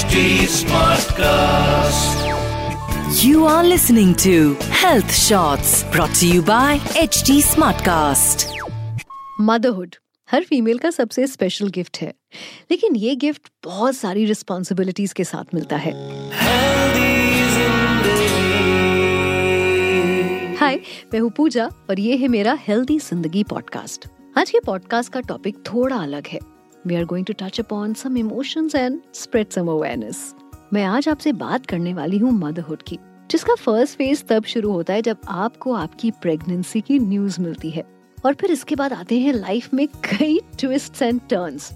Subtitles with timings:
[0.00, 2.20] HD Smartcast.
[3.22, 8.44] You are listening to Health Shots brought to you by HD Smartcast.
[9.40, 9.96] Motherhood
[10.30, 12.14] हर female का सबसे special gift है।
[12.70, 15.92] लेकिन ये गिफ्ट बहुत सारी रिस्पॉन्सिबिलिटीज के साथ मिलता है।
[20.56, 20.80] हाय
[21.12, 24.08] मैं हूँ पूजा और ये है मेरा हेल्दी ज़िंदगी पॉडकास्ट
[24.38, 26.49] आज के पॉडकास्ट का टॉपिक थोड़ा अलग है।
[26.86, 30.34] We are going to touch upon some emotions and spread some awareness
[30.72, 32.98] मैं आज आपसे बात करने वाली हूँ मदरहुड की
[33.30, 37.84] जिसका फ़र्स्ट फ़ेज़ तब शुरू होता है जब आपको आपकी प्रेगनेंसी की न्यूज़ मिलती है।
[38.24, 41.72] और फिर इसके बाद आते हैं लाइफ में कई twist and turns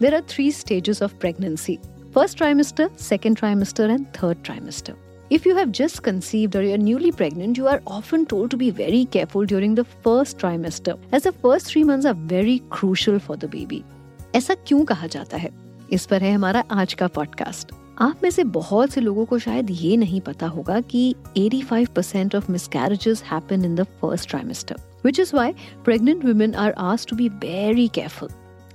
[0.00, 1.78] there are three stages of pregnancy
[2.14, 4.94] first trimester second trimester and third trimester
[5.30, 8.70] If you have just conceived or you're newly pregnant, you are often told to be
[8.70, 13.36] very careful during the first trimester, as the first three months are very crucial for
[13.36, 13.84] the baby.
[14.38, 15.50] ऐसा क्यों कहा जाता है?
[15.92, 19.70] इस पर है हमारा आज का पॉडकास्ट आप में से बहुत से लोगों को शायद
[19.70, 25.20] ये नहीं पता होगा कि 85% percent of miscarriages happen in the first trimester which
[25.20, 25.52] is why
[25.84, 28.28] pregnant women are आज to be very careful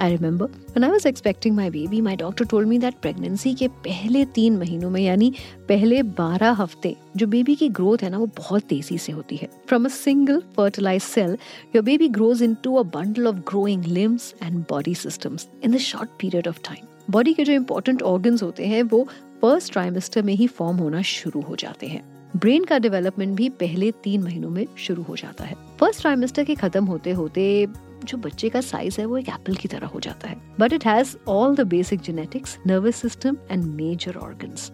[0.00, 3.68] I remember when I was expecting my baby, my doctor told me that pregnancy के
[3.68, 5.32] पहले तीन महीनों में यानी
[5.68, 9.48] पहले 12 हफ़्ते जो बेबी की ग्रोथ है ना वो बहुत तेज़ी से होती है।
[9.68, 11.36] From a single fertilised cell
[11.76, 16.10] your baby grows into a bundle of growing limbs and body systems in the short
[16.20, 19.08] period of time body के जो इंपॉर्टेंट ऑर्गन्स होते हैं वो
[19.42, 22.02] फ़र्स्ट ट्राइमेस्टर में ही फॉर्म होना शुरू हो जाते हैं।
[22.36, 26.54] ब्रेन का डेवलपमेंट भी पहले तीन महीनों में शुरू हो जाता है। फ़र्स्ट ट्राइमेस्टर के
[26.54, 27.66] खत्म होते होते
[28.04, 30.86] जो बच्चे का साइज़ है, वो एक एप्पल की तरह हो जाता है। But it
[30.86, 34.70] has all the basic genetics nervous system and major organs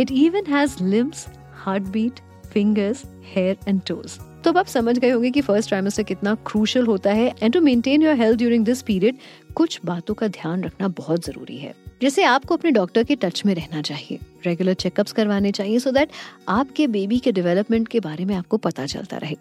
[0.00, 1.26] it even has limbs
[1.88, 2.20] heartbeat
[2.52, 3.02] fingers
[3.34, 7.12] hair and toes तो अब आप समझ गए होंगे कि फ़र्स्ट ट्राइमेस्टर कितना क्रूशल होता
[7.12, 9.16] है। And to maintain your health during this period
[9.54, 13.54] कुछ बातों का ध्यान रखना बहुत ज़रूरी है। जैसे आपको अपने डॉक्टर के टच में
[13.54, 16.10] रहना चाहिए। रेगुलर चेकअप्स करवाने चाहिए सो so दैट
[16.48, 19.36] आपके बेबी के डेवलपमेंट के बारे में आपको पता चलता रहे।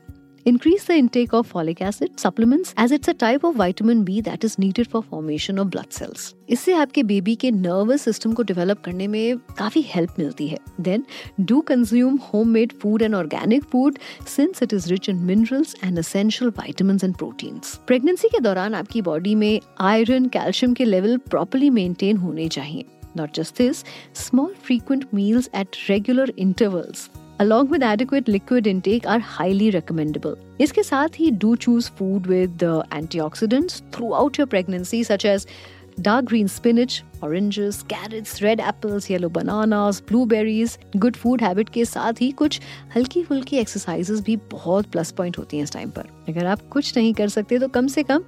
[0.47, 4.45] Increase the intake of folic acid supplements as it's a type of vitamin B that
[4.45, 6.27] is needed for formation of blood cells.
[6.49, 11.03] इससे आपके बेबी के नर्वस सिस्टम को डेवलप करने में काफ़ी हेल्प मिलती है then
[11.41, 12.19] do consume
[12.49, 13.99] homemade food and organic food
[14.35, 19.01] since it is rich in minerals and essential vitamin and proteins pregnancy के दौरान आपकी
[19.01, 23.77] बॉडी में आयरन कैल्शियम के लेवल प्रॉपरली मेंटेन होने चाहिए Not just this,
[24.13, 30.36] small frequent meals at regular intervals along with adequate liquid intake are highly recommendable.
[30.60, 35.46] इसके साथ ही do choose food with uh, antioxidants throughout your pregnancy such as
[35.97, 40.77] dark green spinach, oranges, carrots, red apples, yellow bananas, blueberries.
[40.95, 42.59] Good food habit के साथ ही कुछ
[42.95, 46.95] हल्की फुल्की exercises भी बहुत plus point होती हैं इस टाइम पर। अगर आप कुछ
[46.97, 48.23] नहीं कर सकते तो कम से कम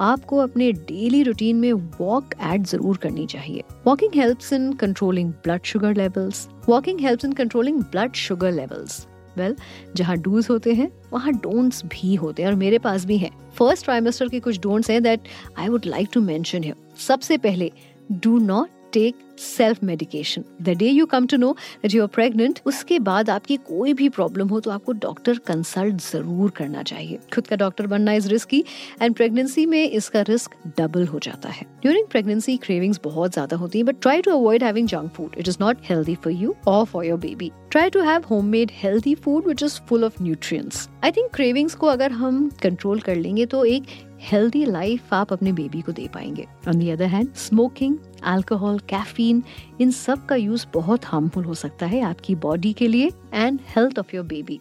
[0.00, 5.64] आपको अपने डेली रूटीन में वॉक एड ज़रूर करनी चाहिए। Walking helps in controlling blood
[5.64, 9.06] sugar levels walking helps in controlling blood sugar levels
[9.38, 13.16] well well, जहाँ डूज होते हैं वहाँ डोंट्स भी होते हैं और मेरे पास भी
[13.18, 17.38] हैं। फ़र्स्ट ट्राइमेस्टर के कुछ डोंट्स हैं that I would like to mention here सबसे
[17.38, 17.70] पहले
[18.12, 22.60] do not take self medication the day you come to know that you are pregnant
[22.66, 27.46] उसके बाद आपकी कोई भी प्रॉब्लम हो तो आपको डॉक्टर कंसल्ट ज़रूर करना चाहिए खुद
[27.46, 28.64] का डॉक्टर बनना इज़ रिस्की
[29.02, 33.78] एंड प्रेगनेंसी में इसका रिस्क डबल हो जाता है ड्यूरिंग प्रेगनेंसी क्रेविंग्स बहुत ज़्यादा होती
[33.78, 36.84] है but try to avoid having junk food it is not healthy for you और
[36.84, 41.10] for your baby try to have homemade healthy food which is full of nutrients I
[41.10, 43.86] think cravings को अगर हम control कर लेंगे तो एक
[44.22, 48.78] healthy life आप अपने बेबी को दे पाएँगे on the other hand smoking alcohol
[49.22, 49.42] caffeine
[49.80, 53.98] इन सब का यूज़ बहुत हार्मफुल हो सकता है आपकी बॉडी के लिए and health
[53.98, 54.60] of your baby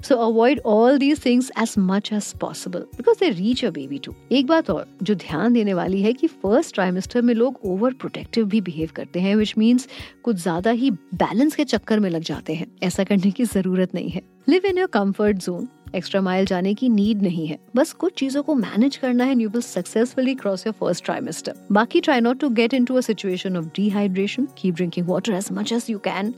[0.00, 4.14] so avoid all these things as much as possible because they reach your baby too
[4.32, 8.44] एक बात और जो ध्यान देने वाली है कि फ़र्स्ट ट्राइमेस्टर में लोग ओवर प्रोटेक्टिव
[8.46, 9.88] भी बिहेव करते हैं विच मीन्स
[10.22, 14.10] कुछ ज़्यादा ही बैलेंस के चक्कर में लग जाते हैं। ऐसा करने की ज़रूरत नहीं
[14.10, 18.12] है। Live in your comfort zone extra mile जाने की नीड नहीं है। बस कुछ
[18.18, 22.48] चीज़ों को मैनेज करना है you successfully cross your first trimester बाकी try not to
[22.50, 26.34] get into a situation of dehydration keep drinking water as much as you can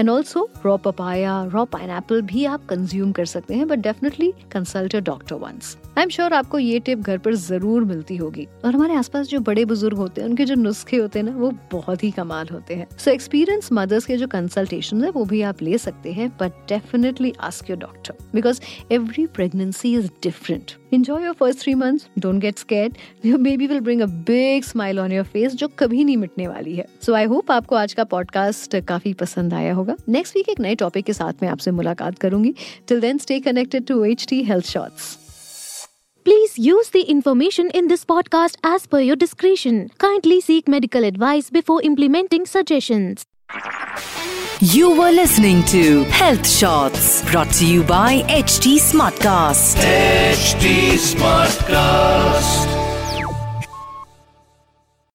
[0.00, 4.96] and also raw papaya raw pine भी आप कंज्यूम कर सकते हैं but definitely consult
[4.96, 8.94] doctor once I am sure आपको ये tip घर पर ज़रूर मिलती होगी। और हमारे
[8.94, 12.10] आसपास जो बड़े बुज़ुर्ग होते हैं, उनके जो नुस्खे होते हैं ना, वो बहुत ही
[12.10, 16.12] कमाल होते हैं। सो एक्सपीरियंस मदर्स के जो कंसल्टेशन है, वो भी आप ले सकते
[16.12, 18.60] हैं but definitely ask your doctor because
[18.92, 22.08] every pregnancy is different Enjoy your first three months.
[22.18, 22.96] Don't get scared.
[23.24, 26.74] Your baby will bring a big smile on your face, जो कभी नहीं मिटने वाली
[26.74, 30.60] है। सो आई होप आपको आज का पॉडकास्ट काफ़ी पसंद आया होगा। नेक्स्ट वीक एक
[30.60, 32.54] नए टॉपिक के साथ मैं आपसे मुलाकात करूँगी।
[32.88, 35.16] Till then stay connected to H T health shorts
[36.26, 41.52] please use the information in this podcast as per your description kindly seek medical advice
[41.52, 43.14] before implementing suggestion
[44.60, 45.82] You were listening to
[46.14, 48.08] Health Shots brought to you by
[48.38, 49.86] HD Smartcast.
[50.32, 50.74] HD
[51.06, 52.87] Smartcast.